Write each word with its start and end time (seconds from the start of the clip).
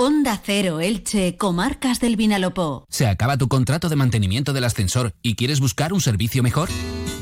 Onda 0.00 0.40
Cero 0.40 0.78
Elche, 0.78 1.36
Comarcas 1.36 1.98
del 1.98 2.14
Vinalopó. 2.14 2.86
¿Se 2.88 3.08
acaba 3.08 3.36
tu 3.36 3.48
contrato 3.48 3.88
de 3.88 3.96
mantenimiento 3.96 4.52
del 4.52 4.62
ascensor 4.62 5.12
y 5.22 5.34
quieres 5.34 5.58
buscar 5.58 5.92
un 5.92 6.00
servicio 6.00 6.40
mejor? 6.40 6.68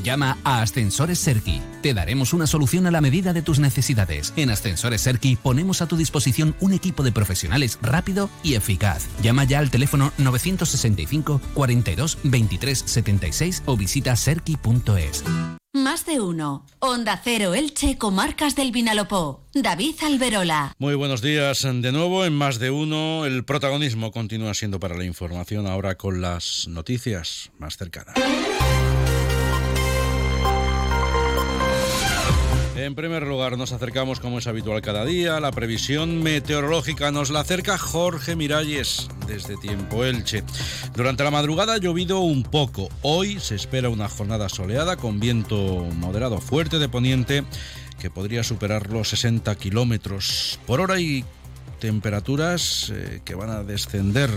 Llama 0.03 0.37
a 0.43 0.61
Ascensores 0.61 1.17
Serki. 1.17 1.59
Te 1.81 1.95
daremos 1.95 2.33
una 2.33 2.45
solución 2.45 2.85
a 2.85 2.91
la 2.91 3.01
medida 3.01 3.33
de 3.33 3.41
tus 3.41 3.57
necesidades. 3.57 4.31
En 4.35 4.51
Ascensores 4.51 5.01
Serki 5.01 5.37
ponemos 5.37 5.81
a 5.81 5.87
tu 5.87 5.97
disposición 5.97 6.55
un 6.59 6.71
equipo 6.71 7.01
de 7.01 7.11
profesionales 7.11 7.79
rápido 7.81 8.29
y 8.43 8.53
eficaz. 8.53 9.07
Llama 9.23 9.45
ya 9.45 9.57
al 9.57 9.71
teléfono 9.71 10.13
965 10.19 11.41
42 11.55 12.19
23 12.25 12.77
76 12.77 13.63
o 13.65 13.75
visita 13.75 14.15
serki.es. 14.15 15.23
Más 15.83 16.05
de 16.05 16.19
uno. 16.19 16.65
Onda 16.79 17.21
Cero 17.23 17.53
Elche, 17.53 17.97
Comarcas 17.97 18.55
del 18.55 18.71
Vinalopó. 18.71 19.43
David 19.53 19.95
Alberola. 20.03 20.73
Muy 20.79 20.95
buenos 20.95 21.21
días 21.21 21.61
de 21.61 21.91
nuevo. 21.91 22.25
En 22.25 22.33
Más 22.33 22.57
de 22.57 22.71
uno, 22.71 23.25
el 23.25 23.45
protagonismo 23.45 24.11
continúa 24.11 24.53
siendo 24.53 24.79
para 24.79 24.97
la 24.97 25.05
información 25.05 25.67
ahora 25.67 25.95
con 25.95 26.21
las 26.21 26.67
noticias 26.67 27.51
más 27.59 27.77
cercanas. 27.77 28.15
En 32.77 32.93
primer 32.93 33.25
lugar, 33.25 33.57
nos 33.57 33.71
acercamos, 33.71 34.19
como 34.19 34.37
es 34.37 34.45
habitual 34.45 34.83
cada 34.83 35.03
día, 35.03 35.39
la 35.39 35.51
previsión 35.51 36.21
meteorológica. 36.21 37.11
Nos 37.11 37.31
la 37.31 37.39
acerca 37.39 37.75
Jorge 37.75 38.35
Miralles 38.35 39.07
desde 39.25 39.57
Tiempo 39.57 40.05
Elche. 40.05 40.43
Durante 40.95 41.23
la 41.23 41.31
madrugada 41.31 41.73
ha 41.73 41.77
llovido 41.79 42.19
un 42.19 42.43
poco. 42.43 42.87
Hoy 43.01 43.39
se 43.39 43.55
espera 43.55 43.89
una 43.89 44.07
jornada 44.07 44.47
soleada 44.47 44.95
con 44.95 45.19
viento 45.19 45.87
moderado 45.95 46.39
fuerte 46.39 46.77
de 46.77 46.87
poniente 46.87 47.43
que 47.99 48.11
podría 48.11 48.43
superar 48.43 48.91
los 48.91 49.09
60 49.09 49.55
kilómetros 49.55 50.59
por 50.67 50.79
hora 50.79 50.99
y 50.99 51.25
temperaturas 51.79 52.93
eh, 52.93 53.21
que 53.25 53.33
van 53.33 53.49
a 53.49 53.63
descender 53.63 54.29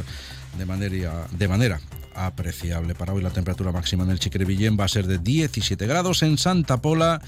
de 0.57 1.47
manera, 1.47 1.79
apreciable. 2.15 2.95
Para 2.95 3.13
hoy 3.13 3.23
la 3.23 3.31
temperatura 3.31 3.71
máxima 3.71 4.05
en 4.05 4.11
el 4.11 4.19
Chiquerevillén 4.19 4.79
va 4.81 4.85
a 4.85 4.89
ser 4.89 5.07
de 5.07 5.19
17 5.19 5.87
grados, 5.87 6.23
en 6.23 6.39
Santa 6.39 6.81
Pola 6.81 7.21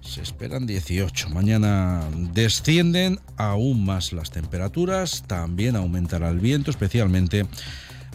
se 0.00 0.22
esperan 0.22 0.66
18. 0.66 1.30
Mañana 1.30 2.02
descienden 2.32 3.20
aún 3.36 3.84
más 3.84 4.12
las 4.12 4.30
temperaturas, 4.30 5.24
también 5.26 5.76
aumentará 5.76 6.30
el 6.30 6.40
viento, 6.40 6.70
especialmente 6.70 7.46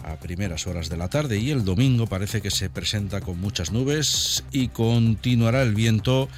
a 0.04 0.16
primeras 0.16 0.66
horas 0.66 0.88
de 0.88 0.96
la 0.96 1.08
tarde 1.08 1.38
y 1.38 1.50
el 1.50 1.64
domingo 1.64 2.06
parece 2.06 2.40
que 2.40 2.50
se 2.50 2.70
presenta 2.70 3.20
con 3.20 3.40
muchas 3.40 3.72
nubes 3.72 4.44
y 4.52 4.68
continuará 4.68 5.62
el 5.62 5.74
viento, 5.74 6.28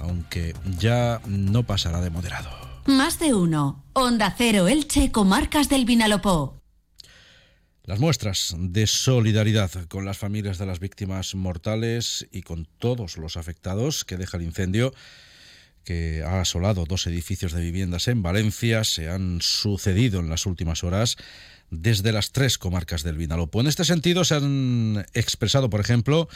aunque 0.00 0.54
ya 0.78 1.20
no 1.26 1.62
pasará 1.62 2.00
de 2.00 2.10
moderado. 2.10 2.50
Más 2.86 3.18
de 3.18 3.32
uno. 3.34 3.82
Onda 3.94 4.34
Cero 4.36 4.68
Elche, 4.68 5.10
Comarcas 5.10 5.68
del 5.68 5.86
Vinalopó. 5.86 6.63
Las 7.86 8.00
muestras 8.00 8.56
de 8.58 8.86
solidaridad 8.86 9.70
con 9.88 10.06
las 10.06 10.16
familias 10.16 10.56
de 10.56 10.64
las 10.64 10.80
víctimas 10.80 11.34
mortales 11.34 12.26
y 12.32 12.40
con 12.40 12.66
todos 12.78 13.18
los 13.18 13.36
afectados 13.36 14.06
que 14.06 14.16
deja 14.16 14.38
el 14.38 14.44
incendio 14.44 14.94
que 15.84 16.22
ha 16.22 16.40
asolado 16.40 16.86
dos 16.86 17.06
edificios 17.06 17.52
de 17.52 17.60
viviendas 17.60 18.08
en 18.08 18.22
Valencia 18.22 18.84
se 18.84 19.10
han 19.10 19.42
sucedido 19.42 20.20
en 20.20 20.30
las 20.30 20.46
últimas 20.46 20.82
horas 20.82 21.18
desde 21.82 22.12
las 22.12 22.32
tres 22.32 22.58
comarcas 22.58 23.02
del 23.02 23.16
Vinalopó. 23.16 23.60
En 23.60 23.66
este 23.66 23.84
sentido 23.84 24.24
se 24.24 24.34
han 24.34 25.06
expresado, 25.14 25.70
por 25.70 25.80
ejemplo, 25.80 26.28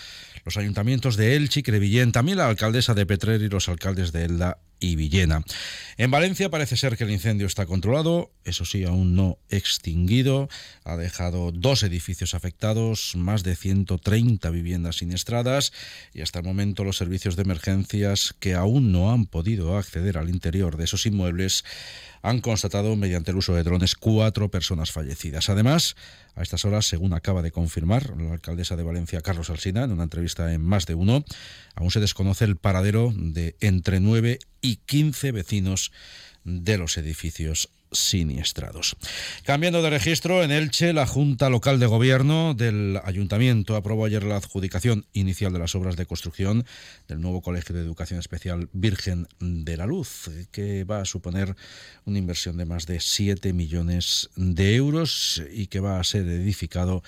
los 0.44 0.56
ayuntamientos 0.56 1.16
de 1.16 1.36
Elche 1.36 1.60
y 1.60 1.62
Crevillén, 1.62 2.12
también 2.12 2.38
la 2.38 2.48
alcaldesa 2.48 2.94
de 2.94 3.06
Petrer 3.06 3.42
y 3.42 3.48
los 3.48 3.68
alcaldes 3.68 4.12
de 4.12 4.24
Elda 4.24 4.58
y 4.80 4.96
Villena. 4.96 5.42
En 5.96 6.10
Valencia 6.10 6.50
parece 6.50 6.76
ser 6.76 6.96
que 6.96 7.04
el 7.04 7.10
incendio 7.10 7.46
está 7.46 7.66
controlado, 7.66 8.30
eso 8.44 8.64
sí, 8.64 8.84
aún 8.84 9.16
no 9.16 9.38
extinguido. 9.48 10.48
Ha 10.84 10.96
dejado 10.96 11.50
dos 11.52 11.82
edificios 11.82 12.34
afectados, 12.34 13.14
más 13.16 13.42
de 13.42 13.56
130 13.56 14.50
viviendas 14.50 14.96
siniestradas 14.96 15.72
y 16.14 16.22
hasta 16.22 16.38
el 16.38 16.44
momento 16.44 16.84
los 16.84 16.96
servicios 16.96 17.36
de 17.36 17.42
emergencias 17.42 18.34
que 18.38 18.54
aún 18.54 18.92
no 18.92 19.12
han 19.12 19.26
podido 19.26 19.76
acceder 19.76 20.18
al 20.18 20.30
interior 20.30 20.76
de 20.76 20.84
esos 20.84 21.06
inmuebles 21.06 21.64
han 22.22 22.40
constatado 22.40 22.94
mediante 22.96 23.30
el 23.30 23.36
uso 23.36 23.54
de 23.54 23.62
drones 23.62 23.94
cuatro 23.94 24.50
personas 24.50 24.92
fallecidas. 24.92 25.48
Además, 25.48 25.96
a 26.34 26.42
estas 26.42 26.64
horas, 26.64 26.86
según 26.86 27.14
acaba 27.14 27.42
de 27.42 27.52
confirmar 27.52 28.14
la 28.16 28.32
alcaldesa 28.32 28.76
de 28.76 28.82
Valencia, 28.82 29.20
Carlos 29.20 29.50
Alsina, 29.50 29.84
en 29.84 29.92
una 29.92 30.04
entrevista 30.04 30.52
en 30.52 30.62
Más 30.62 30.86
de 30.86 30.94
Uno, 30.94 31.24
aún 31.74 31.90
se 31.90 32.00
desconoce 32.00 32.44
el 32.44 32.56
paradero 32.56 33.12
de 33.14 33.56
entre 33.60 34.00
9 34.00 34.38
y 34.60 34.76
15 34.76 35.32
vecinos 35.32 35.92
de 36.44 36.78
los 36.78 36.96
edificios 36.96 37.70
siniestrados. 37.92 38.96
Cambiando 39.44 39.82
de 39.82 39.90
registro, 39.90 40.42
en 40.42 40.50
Elche, 40.50 40.92
la 40.92 41.06
Junta 41.06 41.48
Local 41.48 41.80
de 41.80 41.86
Gobierno 41.86 42.54
del 42.54 43.00
Ayuntamiento 43.04 43.76
aprobó 43.76 44.04
ayer 44.04 44.22
la 44.22 44.36
adjudicación 44.36 45.06
inicial 45.12 45.52
de 45.52 45.58
las 45.58 45.74
obras 45.74 45.96
de 45.96 46.06
construcción 46.06 46.64
del 47.06 47.20
nuevo 47.20 47.42
Colegio 47.42 47.74
de 47.74 47.82
Educación 47.82 48.20
Especial 48.20 48.68
Virgen 48.72 49.28
de 49.40 49.76
la 49.76 49.86
Luz, 49.86 50.30
que 50.50 50.84
va 50.84 51.00
a 51.00 51.04
suponer 51.04 51.56
una 52.04 52.18
inversión 52.18 52.56
de 52.56 52.64
más 52.64 52.86
de 52.86 53.00
7 53.00 53.52
millones 53.52 54.30
de 54.36 54.74
euros 54.74 55.42
y 55.52 55.66
que 55.66 55.80
va 55.80 56.00
a 56.00 56.04
ser 56.04 56.26
edificado 56.28 57.02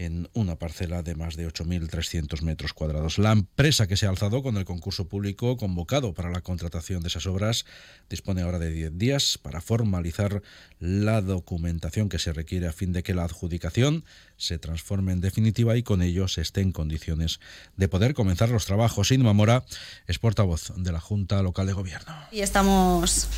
en 0.00 0.30
una 0.32 0.56
parcela 0.56 1.02
de 1.02 1.14
más 1.14 1.36
de 1.36 1.46
8.300 1.46 2.40
metros 2.40 2.72
cuadrados. 2.72 3.18
La 3.18 3.32
empresa 3.32 3.86
que 3.86 3.98
se 3.98 4.06
ha 4.06 4.08
alzado 4.08 4.42
con 4.42 4.56
el 4.56 4.64
concurso 4.64 5.08
público 5.08 5.58
convocado 5.58 6.14
para 6.14 6.30
la 6.30 6.40
contratación 6.40 7.02
de 7.02 7.08
esas 7.08 7.26
obras 7.26 7.66
dispone 8.08 8.40
ahora 8.40 8.58
de 8.58 8.70
10 8.70 8.96
días 8.96 9.36
para 9.36 9.60
formalizar 9.60 10.42
la 10.78 11.20
documentación 11.20 12.08
que 12.08 12.18
se 12.18 12.32
requiere 12.32 12.66
a 12.66 12.72
fin 12.72 12.94
de 12.94 13.02
que 13.02 13.12
la 13.12 13.24
adjudicación 13.24 14.04
se 14.38 14.58
transforme 14.58 15.12
en 15.12 15.20
definitiva 15.20 15.76
y 15.76 15.82
con 15.82 16.00
ello 16.00 16.28
se 16.28 16.40
esté 16.40 16.62
en 16.62 16.72
condiciones 16.72 17.38
de 17.76 17.88
poder 17.88 18.14
comenzar 18.14 18.48
los 18.48 18.64
trabajos. 18.64 19.10
Inma 19.10 19.34
Mora 19.34 19.66
es 20.06 20.18
portavoz 20.18 20.72
de 20.76 20.92
la 20.92 21.00
Junta 21.00 21.42
Local 21.42 21.66
de 21.66 21.74
Gobierno. 21.74 22.14
Y 22.32 22.40
estamos 22.40 23.28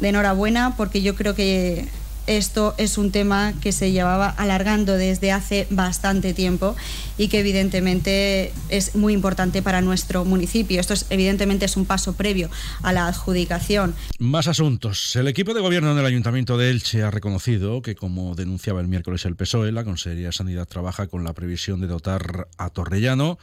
de 0.00 0.08
enhorabuena 0.10 0.76
porque 0.76 1.00
yo 1.00 1.14
creo 1.14 1.34
que 1.34 1.88
esto 2.26 2.74
es 2.78 2.98
un 2.98 3.10
tema 3.10 3.54
que 3.60 3.72
se 3.72 3.92
llevaba 3.92 4.28
alargando 4.28 4.96
desde 4.96 5.32
hace 5.32 5.66
bastante 5.70 6.34
tiempo 6.34 6.76
y 7.18 7.28
que 7.28 7.40
evidentemente 7.40 8.52
es 8.68 8.94
muy 8.94 9.12
importante 9.12 9.62
para 9.62 9.80
nuestro 9.80 10.24
municipio. 10.24 10.80
Esto 10.80 10.94
es, 10.94 11.06
evidentemente 11.10 11.64
es 11.64 11.76
un 11.76 11.86
paso 11.86 12.14
previo 12.14 12.50
a 12.82 12.92
la 12.92 13.06
adjudicación. 13.06 13.94
Más 14.18 14.48
asuntos. 14.48 15.16
El 15.16 15.28
equipo 15.28 15.54
de 15.54 15.60
gobierno 15.60 15.94
del 15.94 16.06
Ayuntamiento 16.06 16.56
de 16.56 16.70
Elche 16.70 17.02
ha 17.02 17.10
reconocido 17.10 17.82
que, 17.82 17.94
como 17.94 18.34
denunciaba 18.34 18.80
el 18.80 18.88
miércoles 18.88 19.24
el 19.24 19.36
PSOE, 19.36 19.72
la 19.72 19.84
Consejería 19.84 20.26
de 20.26 20.32
Sanidad 20.32 20.66
trabaja 20.66 21.06
con 21.06 21.24
la 21.24 21.32
previsión 21.32 21.80
de 21.80 21.86
dotar 21.86 22.48
a 22.58 22.70
Torrellano 22.70 23.38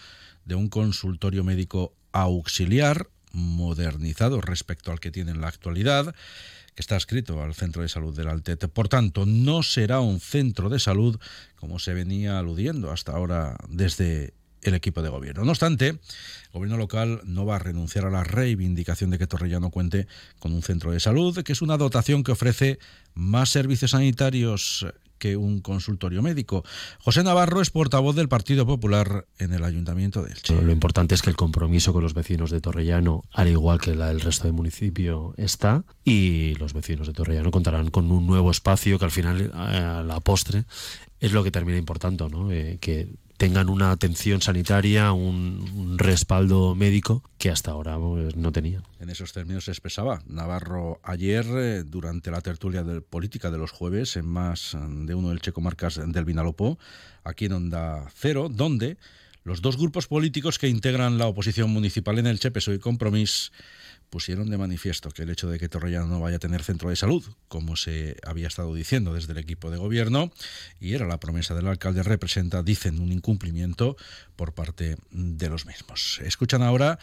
de 0.46 0.56
un 0.56 0.70
consultorio 0.70 1.44
médico 1.44 1.94
auxiliar 2.12 3.08
modernizado 3.34 4.42
respecto 4.42 4.92
al 4.92 5.00
que 5.00 5.12
tiene 5.12 5.32
en 5.32 5.42
la 5.42 5.48
actualidad 5.48 6.14
que 6.76 6.82
está 6.82 6.96
escrito 6.96 7.42
al 7.42 7.54
centro 7.54 7.82
de 7.82 7.90
salud 7.90 8.16
del 8.16 8.30
Altete. 8.30 8.68
Por 8.68 8.88
tanto, 8.88 9.26
no 9.26 9.62
será 9.64 10.00
un 10.00 10.20
centro 10.20 10.70
de 10.70 10.80
salud 10.80 11.20
como 11.56 11.80
se 11.80 11.94
venía 11.94 12.40
aludiendo 12.40 12.92
hasta 12.92 13.12
ahora 13.12 13.58
desde 13.68 14.34
el 14.62 14.76
equipo 14.76 15.02
de 15.02 15.10
gobierno. 15.10 15.44
No 15.44 15.52
obstante, 15.52 15.88
el 15.88 16.00
gobierno 16.54 16.78
local 16.78 17.22
no 17.26 17.46
va 17.46 17.56
a 17.56 17.60
renunciar 17.60 18.06
a 18.06 18.12
la 18.12 18.24
reivindicación 18.24 19.10
de 19.10 19.18
que 19.18 19.28
Torrellano 19.28 19.72
cuente 19.72 20.08
con 20.40 20.54
un 20.54 20.62
centro 20.62 20.92
de 20.92 21.00
salud, 21.00 21.44
que 21.44 21.54
es 21.54 21.62
una 21.62 21.78
dotación 21.78 22.24
que 22.24 22.32
ofrece 22.32 22.80
más 23.14 23.50
servicios 23.50 23.92
sanitarios 23.92 24.86
que 25.22 25.38
un 25.38 25.62
consultorio 25.62 26.24
médico. 26.24 26.66
José 26.98 27.24
Navarro 27.24 27.62
es 27.62 27.70
portavoz 27.70 28.16
del 28.16 28.28
Partido 28.28 28.66
Popular 28.66 29.28
en 29.38 29.54
el 29.54 29.64
Ayuntamiento 29.64 30.24
de 30.24 30.32
Elche. 30.32 30.60
Lo 30.60 30.72
importante 30.72 31.14
es 31.14 31.22
que 31.22 31.30
el 31.30 31.36
compromiso 31.36 31.94
con 31.94 32.02
los 32.02 32.16
vecinos 32.16 32.50
de 32.50 32.60
Torrellano, 32.60 33.22
al 33.32 33.48
igual 33.48 33.80
que 33.80 33.92
el 33.92 34.20
resto 34.20 34.46
del 34.46 34.54
municipio, 34.54 35.36
está 35.38 35.84
y 36.04 36.56
los 36.56 36.74
vecinos 36.74 37.06
de 37.06 37.14
Torrellano 37.14 37.52
contarán 37.52 37.92
con 37.92 38.12
un 38.12 38.26
nuevo 38.26 38.50
espacio 38.50 38.98
que 38.98 39.06
al 39.06 39.12
final, 39.12 39.52
a 39.54 40.02
la 40.02 40.20
postre, 40.22 40.66
es 41.20 41.32
lo 41.34 41.44
que 41.44 41.52
termina 41.52 41.78
importando, 41.78 42.28
¿no? 42.28 42.52
Eh, 42.52 42.80
que 42.82 43.08
tengan 43.42 43.70
una 43.70 43.90
atención 43.90 44.40
sanitaria, 44.40 45.14
un, 45.14 45.98
respaldo 45.98 46.76
médico 46.76 47.24
que 47.40 47.50
hasta 47.50 47.72
ahora 47.72 47.98
pues, 47.98 48.36
no 48.36 48.52
tenían. 48.52 48.84
En 49.00 49.10
esos 49.10 49.34
términos 49.34 49.66
se 49.66 49.72
expresaba 49.72 50.22
Navarro 50.28 51.00
ayer 51.02 51.44
eh, 51.50 51.84
durante 51.84 52.30
la 52.30 52.42
tertulia 52.42 52.84
de 52.84 53.02
política 53.02 53.50
de 53.50 53.58
los 53.58 53.72
jueves 53.72 54.16
en 54.16 54.28
más 54.28 54.78
de 54.80 55.16
uno 55.16 55.30
del 55.30 55.42
Checo 55.42 55.60
Marcas 55.60 56.00
del 56.06 56.24
Vinalopó, 56.24 56.78
aquí 57.24 57.46
en 57.46 57.54
Onda 57.54 58.06
Cero, 58.14 58.48
donde 58.48 58.98
los 59.44 59.64
dos 59.64 59.76
grupos 59.76 60.06
políticos 60.06 60.60
que 60.60 60.68
integran 60.68 61.18
la 61.18 61.26
oposición 61.26 61.72
municipal 61.72 62.20
en 62.20 62.28
el 62.28 62.40
Chepe, 62.40 62.62
Soy 62.62 62.78
Compromís, 62.78 63.52
pusieron 64.12 64.50
de 64.50 64.58
manifiesto 64.58 65.10
que 65.10 65.24
el 65.24 65.32
hecho 65.32 65.50
de 65.50 65.58
que 65.58 65.70
Torrellano 65.70 66.06
no 66.06 66.20
vaya 66.20 66.36
a 66.36 66.40
tener 66.40 66.62
centro 66.62 66.90
de 66.90 66.96
salud, 66.96 67.24
como 67.48 67.76
se 67.76 68.18
había 68.28 68.48
estado 68.48 68.76
diciendo 68.76 69.14
desde 69.14 69.32
el 69.32 69.40
equipo 69.40 69.72
de 69.72 69.78
gobierno, 69.78 70.32
y 70.80 70.94
era 70.94 71.08
la 71.08 71.20
promesa 71.20 71.56
del 71.56 71.68
alcalde, 71.68 72.04
representa, 72.04 72.62
dicen, 72.62 73.00
un 73.00 73.12
incumplimiento 73.12 73.96
por 74.36 74.54
parte 74.54 74.98
de 75.10 75.50
los 75.50 75.66
mismos. 75.66 76.20
Escuchan 76.24 76.62
ahora 76.62 77.00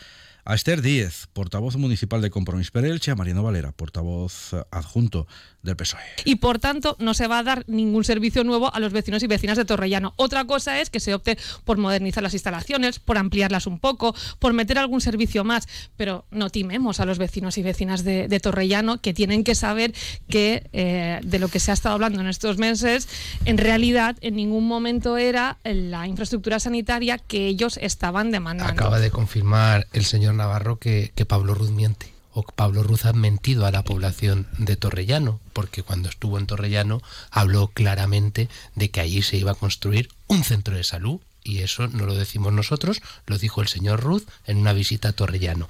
a 0.49 0.55
Esther 0.55 0.81
Díez, 0.81 1.27
portavoz 1.35 1.77
municipal 1.77 2.23
de 2.23 2.31
Compromís 2.31 2.71
per 2.71 2.87
Elche, 2.87 3.11
a 3.11 3.15
Mariano 3.15 3.43
Valera, 3.43 3.73
portavoz 3.73 4.55
adjunto 4.71 5.27
del 5.63 5.77
PSOE. 5.77 6.01
Y 6.25 6.37
por 6.37 6.59
tanto 6.59 6.97
no 6.99 7.13
se 7.13 7.27
va 7.27 7.41
a 7.41 7.43
dar 7.43 7.65
ningún 7.67 8.03
servicio 8.03 8.45
nuevo 8.45 8.75
a 8.75 8.81
los 8.81 8.95
vecinos 8.95 9.23
y 9.23 9.27
vecinas 9.27 9.59
de 9.59 9.67
Torrellano. 9.67 10.15
Otra 10.17 10.47
cosa 10.47 10.81
es 10.81 10.89
que 10.89 11.01
se 11.01 11.13
opte 11.13 11.37
por 11.65 11.77
modernizar 11.77 12.23
las 12.23 12.33
instalaciones, 12.33 12.99
por 12.99 13.19
ampliarlas 13.19 13.67
un 13.67 13.79
poco, 13.79 14.15
por 14.39 14.55
meter 14.55 14.79
algún 14.79 15.03
servicio 15.03 15.45
más, 15.45 15.69
pero 15.99 16.25
no 16.31 16.49
timemos 16.49 16.98
a 17.01 17.07
los 17.07 17.19
vecinos 17.19 17.59
y 17.59 17.63
vecinas 17.63 18.05
de, 18.05 18.41
Torrellano 18.41 19.01
que 19.01 19.13
tienen 19.15 19.43
que 19.43 19.55
saber 19.55 19.93
que 20.29 20.69
eh, 20.73 21.21
de 21.25 21.39
lo 21.39 21.49
que 21.49 21.59
se 21.59 21.71
ha 21.71 21.75
estado 21.75 21.97
hablando 21.97 22.21
en 22.21 22.29
estos 22.29 22.59
meses, 22.59 23.09
en 23.45 23.59
realidad 23.59 24.17
en 24.21 24.37
ningún 24.37 24.69
momento 24.69 25.17
era 25.17 25.59
la 25.65 26.07
infraestructura 26.07 26.61
sanitaria 26.61 27.19
que 27.19 27.47
ellos 27.47 27.79
estaban 27.83 28.31
demandando. 28.31 28.73
Acaba 28.73 29.01
de 29.01 29.11
confirmar 29.11 29.87
el 29.93 30.05
señor 30.05 30.35
Navarro 30.35 30.79
que, 30.79 31.13
que 31.15 31.25
Pablo 31.25 31.55
Ruz 31.55 31.71
miente. 31.71 32.13
O 32.33 32.43
Pablo 32.43 32.85
Ruz 32.85 33.05
ha 33.05 33.13
mentido 33.13 33.67
a 33.67 33.73
la 33.73 33.83
población 33.83 34.47
de 34.59 34.77
Torrellano, 34.77 35.41
porque 35.53 35.83
cuando 35.83 36.09
estuvo 36.09 36.39
en 36.39 36.47
Torrellano 36.47 37.03
habló 37.31 37.69
claramente 37.69 38.49
de 38.77 38.91
que 38.91 39.01
allí 39.01 39.23
se 39.23 39.39
iba 39.39 39.53
a 39.53 39.57
construir 39.57 40.09
un 40.29 40.45
centro 40.45 40.77
de 40.77 40.85
salud 40.85 41.21
y 41.43 41.63
eso 41.63 41.89
no 41.89 42.07
lo 42.07 42.15
decimos 42.15 42.53
nosotros, 42.53 43.01
lo 43.27 43.39
dijo 43.39 43.63
el 43.63 43.69
señor 43.69 44.01
Ruz 44.01 44.27
en 44.47 44.59
una 44.59 44.73
visita 44.73 45.09
a 45.09 45.13
Torrellano. 45.13 45.69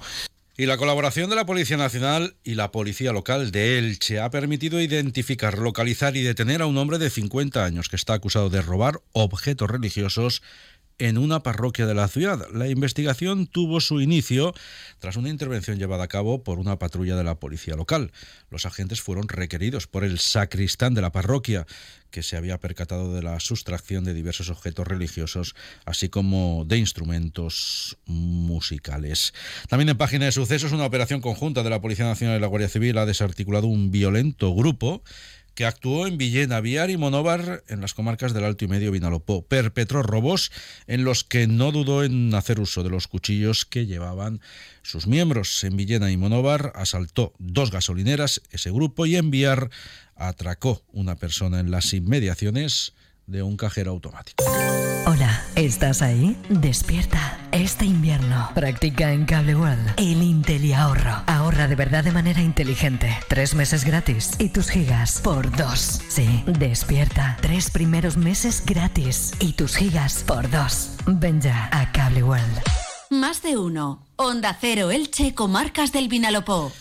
Y 0.59 0.65
la 0.65 0.75
colaboración 0.75 1.29
de 1.29 1.37
la 1.37 1.45
Policía 1.45 1.77
Nacional 1.77 2.35
y 2.43 2.55
la 2.55 2.69
Policía 2.69 3.13
Local 3.13 3.49
de 3.49 3.77
Elche 3.77 4.19
ha 4.19 4.29
permitido 4.29 4.81
identificar, 4.81 5.57
localizar 5.57 6.17
y 6.17 6.21
detener 6.21 6.61
a 6.61 6.65
un 6.65 6.77
hombre 6.77 6.97
de 6.97 7.09
50 7.09 7.63
años 7.63 7.87
que 7.87 7.95
está 7.95 8.15
acusado 8.15 8.49
de 8.49 8.61
robar 8.61 8.99
objetos 9.13 9.69
religiosos 9.69 10.43
en 10.99 11.17
una 11.17 11.41
parroquia 11.41 11.85
de 11.85 11.95
la 11.95 12.07
ciudad. 12.07 12.47
La 12.53 12.67
investigación 12.67 13.47
tuvo 13.47 13.81
su 13.81 14.01
inicio 14.01 14.53
tras 14.99 15.15
una 15.15 15.29
intervención 15.29 15.79
llevada 15.79 16.03
a 16.03 16.07
cabo 16.07 16.43
por 16.43 16.59
una 16.59 16.77
patrulla 16.77 17.15
de 17.15 17.23
la 17.23 17.39
policía 17.39 17.75
local. 17.75 18.11
Los 18.49 18.65
agentes 18.65 19.01
fueron 19.01 19.27
requeridos 19.27 19.87
por 19.87 20.03
el 20.03 20.19
sacristán 20.19 20.93
de 20.93 21.01
la 21.01 21.11
parroquia, 21.11 21.65
que 22.11 22.23
se 22.23 22.37
había 22.37 22.59
percatado 22.59 23.13
de 23.13 23.21
la 23.21 23.39
sustracción 23.39 24.03
de 24.03 24.13
diversos 24.13 24.49
objetos 24.49 24.87
religiosos, 24.87 25.55
así 25.85 26.09
como 26.09 26.65
de 26.65 26.77
instrumentos 26.77 27.97
musicales. 28.05 29.33
También 29.69 29.89
en 29.89 29.97
página 29.97 30.25
de 30.25 30.31
sucesos, 30.31 30.71
una 30.71 30.85
operación 30.85 31.21
conjunta 31.21 31.63
de 31.63 31.69
la 31.69 31.81
Policía 31.81 32.05
Nacional 32.05 32.37
y 32.37 32.41
la 32.41 32.47
Guardia 32.47 32.69
Civil 32.69 32.97
ha 32.97 33.05
desarticulado 33.05 33.67
un 33.67 33.91
violento 33.91 34.53
grupo 34.53 35.03
que 35.59 35.65
actuó 35.65 36.07
en 36.07 36.17
Villena, 36.17 36.61
Viar 36.61 36.89
y 36.89 36.95
Monóvar 36.95 37.65
en 37.67 37.81
las 37.81 37.93
comarcas 37.93 38.33
del 38.33 38.45
Alto 38.45 38.63
y 38.63 38.69
Medio 38.69 38.93
Vinalopó. 38.93 39.41
Perpetró 39.41 40.01
robos 40.03 40.53
en 40.87 41.03
los 41.03 41.25
que 41.25 41.47
no 41.47 41.73
dudó 41.73 42.05
en 42.05 42.33
hacer 42.33 42.61
uso 42.61 42.81
de 42.81 42.89
los 42.89 43.09
cuchillos 43.09 43.65
que 43.65 43.85
llevaban 43.85 44.39
sus 44.83 45.05
miembros. 45.05 45.61
En 45.65 45.75
Villena 45.75 46.11
y 46.11 46.15
Monóvar 46.15 46.71
asaltó 46.75 47.33
dos 47.39 47.71
gasolineras, 47.71 48.41
ese 48.51 48.71
grupo, 48.71 49.05
y 49.05 49.17
en 49.17 49.31
Viar 49.31 49.69
atracó 50.15 50.81
una 50.93 51.17
persona 51.17 51.59
en 51.59 51.71
las 51.71 51.93
inmediaciones 51.93 52.93
de 53.27 53.43
un 53.43 53.57
cajero 53.57 53.91
automático. 53.91 54.41
Hola, 55.07 55.43
¿estás 55.57 56.01
ahí? 56.01 56.37
Despierta. 56.47 57.37
Este 57.51 57.83
invierno 57.85 58.51
practica 58.53 59.11
en 59.11 59.25
Cable 59.25 59.55
World 59.55 59.93
el 59.97 60.21
Intel 60.21 60.71
ahorro. 60.73 61.23
Ahorra 61.25 61.67
de 61.67 61.75
verdad 61.75 62.03
de 62.03 62.11
manera 62.11 62.41
inteligente. 62.41 63.17
Tres 63.27 63.55
meses 63.55 63.85
gratis 63.85 64.33
y 64.37 64.49
tus 64.49 64.69
gigas 64.69 65.19
por 65.21 65.49
dos. 65.57 65.99
Sí, 66.09 66.43
despierta. 66.45 67.37
Tres 67.41 67.71
primeros 67.71 68.17
meses 68.17 68.63
gratis 68.65 69.33
y 69.39 69.53
tus 69.53 69.75
gigas 69.75 70.23
por 70.27 70.49
dos. 70.51 70.91
Ven 71.07 71.41
ya 71.41 71.69
a 71.71 71.91
Cable 71.91 72.21
World. 72.21 72.61
Más 73.09 73.41
de 73.41 73.57
uno. 73.57 74.05
Onda 74.15 74.55
Cero 74.59 74.91
Elche, 74.91 75.33
Comarcas 75.33 75.91
del 75.91 76.07
Vinalopó. 76.07 76.71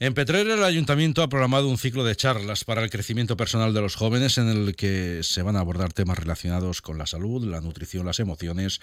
En 0.00 0.14
Petrer 0.14 0.46
el 0.46 0.62
ayuntamiento 0.62 1.22
ha 1.22 1.28
programado 1.28 1.68
un 1.68 1.76
ciclo 1.76 2.04
de 2.04 2.14
charlas 2.14 2.62
para 2.62 2.84
el 2.84 2.90
crecimiento 2.90 3.36
personal 3.36 3.74
de 3.74 3.80
los 3.80 3.96
jóvenes 3.96 4.38
en 4.38 4.46
el 4.46 4.76
que 4.76 5.22
se 5.24 5.42
van 5.42 5.56
a 5.56 5.60
abordar 5.60 5.92
temas 5.92 6.18
relacionados 6.18 6.82
con 6.82 6.98
la 6.98 7.06
salud, 7.06 7.42
la 7.44 7.60
nutrición, 7.60 8.06
las 8.06 8.20
emociones 8.20 8.78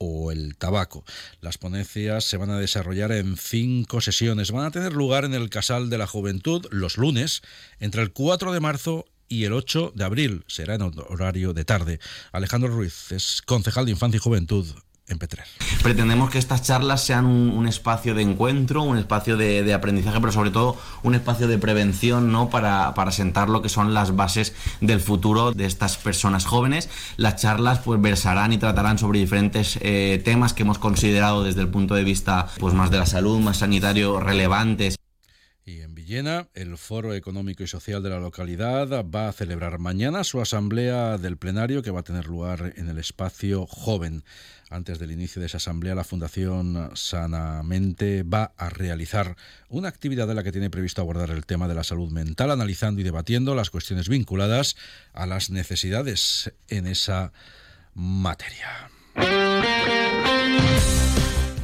o 0.00 0.32
el 0.32 0.56
tabaco. 0.56 1.04
Las 1.40 1.58
ponencias 1.58 2.24
se 2.24 2.38
van 2.38 2.50
a 2.50 2.58
desarrollar 2.58 3.12
en 3.12 3.36
cinco 3.36 4.00
sesiones. 4.00 4.50
Van 4.50 4.64
a 4.64 4.70
tener 4.70 4.94
lugar 4.94 5.24
en 5.24 5.34
el 5.34 5.50
Casal 5.50 5.90
de 5.90 5.98
la 5.98 6.06
Juventud 6.06 6.66
los 6.70 6.96
lunes 6.96 7.42
entre 7.78 8.02
el 8.02 8.12
4 8.12 8.52
de 8.52 8.60
marzo 8.60 9.04
y 9.28 9.44
el 9.44 9.52
8 9.52 9.92
de 9.94 10.04
abril. 10.04 10.44
Será 10.48 10.74
en 10.74 10.82
horario 10.82 11.52
de 11.52 11.64
tarde. 11.64 12.00
Alejandro 12.32 12.70
Ruiz 12.70 13.12
es 13.12 13.42
concejal 13.42 13.84
de 13.84 13.92
Infancia 13.92 14.16
y 14.16 14.20
Juventud 14.20 14.66
en 15.06 15.18
Petrer. 15.18 15.46
Pretendemos 15.82 16.28
que 16.28 16.38
estas 16.38 16.62
charlas 16.62 17.02
sean 17.02 17.24
un, 17.24 17.66
espacio 17.66 18.14
de 18.14 18.22
encuentro, 18.22 18.82
un 18.82 18.98
espacio 18.98 19.38
de, 19.38 19.72
aprendizaje, 19.72 20.20
pero 20.20 20.30
sobre 20.30 20.50
todo 20.50 20.76
un 21.02 21.14
espacio 21.14 21.48
de 21.48 21.56
prevención 21.56 22.30
¿no? 22.30 22.50
Para, 22.50 22.92
para, 22.94 23.10
sentar 23.12 23.48
lo 23.48 23.62
que 23.62 23.70
son 23.70 23.94
las 23.94 24.14
bases 24.14 24.54
del 24.82 25.00
futuro 25.00 25.52
de 25.52 25.64
estas 25.64 25.96
personas 25.96 26.44
jóvenes. 26.44 26.90
Las 27.16 27.36
charlas 27.36 27.78
pues 27.78 28.00
versarán 28.00 28.52
y 28.52 28.58
tratarán 28.58 28.98
sobre 28.98 29.20
diferentes 29.20 29.78
eh, 29.80 30.20
temas 30.22 30.52
que 30.52 30.64
hemos 30.64 30.78
considerado 30.78 31.44
desde 31.44 31.62
el 31.62 31.68
punto 31.68 31.94
de 31.94 32.04
vista 32.04 32.48
pues, 32.58 32.74
más 32.74 32.90
de 32.90 32.98
la 32.98 33.06
salud, 33.06 33.40
más 33.40 33.56
sanitario, 33.56 34.20
relevantes. 34.20 34.99
Y 35.70 35.82
en 35.82 35.94
Villena, 35.94 36.48
el 36.54 36.76
Foro 36.76 37.14
Económico 37.14 37.62
y 37.62 37.68
Social 37.68 38.02
de 38.02 38.10
la 38.10 38.18
localidad 38.18 39.04
va 39.04 39.28
a 39.28 39.32
celebrar 39.32 39.78
mañana 39.78 40.24
su 40.24 40.40
asamblea 40.40 41.16
del 41.16 41.36
plenario 41.36 41.80
que 41.80 41.92
va 41.92 42.00
a 42.00 42.02
tener 42.02 42.26
lugar 42.26 42.72
en 42.76 42.88
el 42.88 42.98
espacio 42.98 43.66
joven. 43.66 44.24
Antes 44.68 44.98
del 44.98 45.12
inicio 45.12 45.38
de 45.38 45.46
esa 45.46 45.58
asamblea, 45.58 45.94
la 45.94 46.02
Fundación 46.02 46.90
Sanamente 46.94 48.24
va 48.24 48.52
a 48.56 48.68
realizar 48.68 49.36
una 49.68 49.88
actividad 49.88 50.28
en 50.28 50.36
la 50.36 50.42
que 50.42 50.50
tiene 50.50 50.70
previsto 50.70 51.02
abordar 51.02 51.30
el 51.30 51.46
tema 51.46 51.68
de 51.68 51.76
la 51.76 51.84
salud 51.84 52.10
mental, 52.10 52.50
analizando 52.50 53.00
y 53.00 53.04
debatiendo 53.04 53.54
las 53.54 53.70
cuestiones 53.70 54.08
vinculadas 54.08 54.74
a 55.12 55.26
las 55.26 55.50
necesidades 55.50 56.52
en 56.66 56.88
esa 56.88 57.32
materia. 57.94 58.90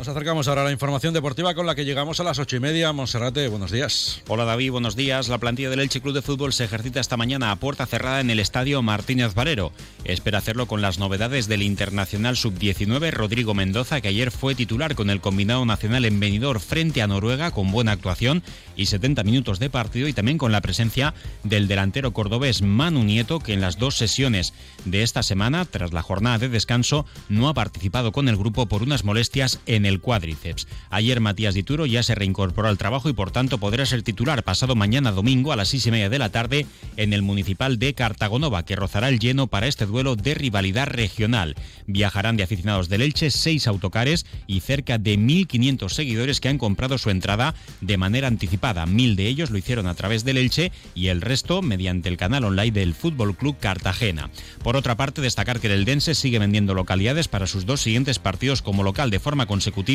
Nos 0.07 0.15
acercamos 0.15 0.47
ahora 0.47 0.61
a 0.61 0.65
la 0.67 0.71
información 0.71 1.15
deportiva 1.15 1.53
con 1.57 1.67
la 1.67 1.75
que 1.75 1.85
llegamos 1.85 2.21
a 2.21 2.23
las 2.23 2.39
ocho 2.39 2.55
y 2.55 2.61
media. 2.61 2.93
Monserrate, 2.93 3.49
buenos 3.49 3.73
días. 3.73 4.23
Hola 4.29 4.45
David, 4.45 4.71
buenos 4.71 4.95
días. 4.95 5.27
La 5.27 5.39
plantilla 5.39 5.69
del 5.69 5.81
Elche 5.81 6.01
Club 6.01 6.15
de 6.15 6.23
Fútbol 6.23 6.53
se 6.53 6.63
ejercita 6.63 7.01
esta 7.01 7.17
mañana 7.17 7.51
a 7.51 7.57
puerta 7.57 7.87
cerrada 7.87 8.21
en 8.21 8.31
el 8.31 8.39
estadio 8.39 8.81
Martínez 8.83 9.35
Valero. 9.35 9.73
Espera 10.05 10.39
hacerlo 10.39 10.67
con 10.69 10.81
las 10.81 11.01
novedades 11.01 11.49
del 11.49 11.63
internacional 11.63 12.37
sub-19 12.37 13.11
Rodrigo 13.11 13.53
Mendoza, 13.53 14.01
que 14.01 14.07
ayer 14.07 14.31
fue 14.31 14.55
titular 14.55 14.95
con 14.95 15.11
el 15.11 15.21
combinado 15.21 15.67
nacional 15.67 16.05
en 16.05 16.21
venidor 16.21 16.61
frente 16.61 17.03
a 17.03 17.09
Noruega 17.09 17.51
con 17.51 17.73
buena 17.73 17.91
actuación 17.91 18.45
y 18.77 18.87
70 18.87 19.25
minutos 19.25 19.59
de 19.59 19.71
partido 19.71 20.07
y 20.07 20.13
también 20.13 20.39
con 20.39 20.53
la 20.53 20.61
presencia 20.61 21.15
del 21.43 21.67
delantero 21.67 22.13
cordobés 22.13 22.63
Manu 22.63 23.03
Nieto, 23.03 23.41
que 23.41 23.55
en 23.55 23.61
las 23.61 23.77
dos 23.77 23.97
sesiones 23.97 24.55
de 24.85 25.03
esta 25.03 25.25
semana, 25.25 25.65
tras 25.65 25.93
la 25.93 26.03
jornada 26.03 26.39
de 26.39 26.49
descanso, 26.49 27.07
no 27.29 27.49
ha 27.49 27.55
participado 27.55 28.13
con 28.13 28.29
el 28.29 28.37
grupo 28.37 28.67
por 28.67 28.85
unas 28.85 29.03
molestias 29.03 29.59
en 29.67 29.85
el 29.85 29.96
cuádriceps. 29.99 30.67
Ayer 30.91 31.21
Matías 31.21 31.55
Dituro 31.55 31.87
ya 31.87 32.03
se 32.03 32.15
reincorporó 32.15 32.69
al 32.69 32.79
trabajo 32.79 33.09
y 33.09 33.13
por 33.13 33.31
tanto 33.31 33.59
podrá 33.59 33.87
ser 33.87 34.03
titular 34.03 34.43
pasado 34.43 34.75
mañana 34.75 35.13
domingo 35.13 35.53
a 35.53 35.57
las 35.57 35.69
seis 35.69 35.87
y 35.87 35.91
media 35.91 36.09
de 36.09 36.19
la 36.19 36.31
tarde 36.31 36.67
en 36.97 37.13
el 37.13 37.23
municipal 37.23 37.79
de 37.79 37.95
Cartagonova, 37.95 38.65
que 38.65 38.77
rozará 38.77 39.09
el 39.09 39.19
lleno 39.19 39.47
para 39.47 39.67
este 39.67 39.87
duelo 39.87 40.17
de 40.17 40.35
rivalidad 40.35 40.87
regional. 40.87 41.55
Viajarán 41.87 42.37
de 42.37 42.43
aficionados 42.43 42.89
del 42.89 43.03
Elche 43.03 43.31
seis 43.31 43.67
autocares 43.67 44.27
y 44.47 44.61
cerca 44.61 44.99
de 44.99 45.19
1.500 45.19 45.89
seguidores 45.89 46.41
que 46.41 46.49
han 46.49 46.59
comprado 46.59 46.99
su 46.99 47.11
entrada 47.11 47.55
de 47.81 47.97
manera 47.97 48.29
anticipada. 48.29 48.87
Mil 48.87 49.17
de 49.17 49.27
ellos 49.27 49.51
lo 49.51 49.59
hicieron 49.59 49.87
a 49.87 49.95
través 49.95 50.25
del 50.25 50.39
Elche 50.39 50.73
y 50.95 51.09
el 51.09 51.21
resto 51.21 51.63
mediante 51.63 52.09
el 52.09 52.17
canal 52.17 52.45
online 52.45 52.73
del 52.73 52.95
Fútbol 52.95 53.37
Club 53.37 53.57
Cartagena. 53.59 54.31
Por 54.63 54.77
otra 54.77 54.97
parte, 54.97 55.21
destacar 55.21 55.61
que 55.61 55.69
el 55.69 55.75
Eldense 55.75 56.15
sigue 56.15 56.39
vendiendo 56.39 56.75
localidades 56.75 57.29
para 57.29 57.47
sus 57.47 57.67
dos 57.67 57.81
siguientes 57.81 58.19
partidos 58.19 58.63
como 58.63 58.83
local 58.83 59.11
de 59.11 59.21
forma 59.21 59.47
consecutiva 59.47 59.86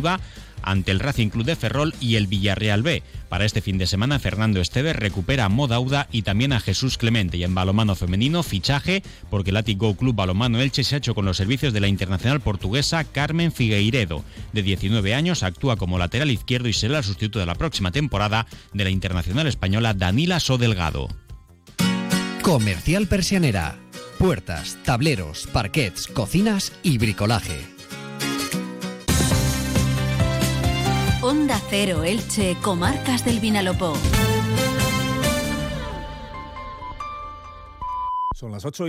ante 0.63 0.91
el 0.91 0.99
Racing 0.99 1.29
Club 1.29 1.45
de 1.45 1.55
Ferrol 1.55 1.93
y 1.99 2.15
el 2.15 2.27
Villarreal 2.27 2.83
B. 2.83 3.03
Para 3.29 3.45
este 3.45 3.61
fin 3.61 3.77
de 3.77 3.87
semana, 3.87 4.19
Fernando 4.19 4.61
Esteves 4.61 4.95
recupera 4.95 5.45
a 5.45 5.49
Modauda 5.49 6.07
y 6.11 6.21
también 6.21 6.53
a 6.53 6.59
Jesús 6.59 6.97
Clemente. 6.97 7.37
Y 7.37 7.43
en 7.43 7.55
balomano 7.55 7.95
femenino, 7.95 8.43
fichaje, 8.43 9.03
porque 9.29 9.51
el 9.51 9.57
Atigo 9.57 9.95
Club 9.95 10.15
Balomano 10.15 10.59
Elche 10.59 10.83
se 10.83 10.95
ha 10.95 10.97
hecho 10.97 11.15
con 11.15 11.25
los 11.25 11.37
servicios 11.37 11.73
de 11.73 11.79
la 11.79 11.87
internacional 11.87 12.41
portuguesa 12.41 13.03
Carmen 13.03 13.51
Figueiredo. 13.51 14.23
De 14.53 14.63
19 14.63 15.15
años, 15.15 15.43
actúa 15.43 15.77
como 15.77 15.97
lateral 15.97 16.31
izquierdo 16.31 16.67
y 16.67 16.73
será 16.73 16.99
el 16.99 17.03
sustituto 17.03 17.39
de 17.39 17.45
la 17.45 17.55
próxima 17.55 17.91
temporada 17.91 18.47
de 18.73 18.83
la 18.83 18.89
internacional 18.89 19.47
española 19.47 19.93
Danila 19.93 20.39
Sodelgado. 20.39 21.07
Comercial 22.41 23.07
Persianera. 23.07 23.77
Puertas, 24.17 24.77
tableros, 24.83 25.47
parquets, 25.51 26.07
cocinas 26.07 26.73
y 26.83 26.99
bricolaje 26.99 27.80
Onda 31.23 31.61
Cero 31.69 32.03
Elche, 32.03 32.57
Comarcas 32.63 33.23
del 33.23 33.39
Vinalopó. 33.39 33.93
Son 38.33 38.51
las 38.51 38.65
8 38.65 38.79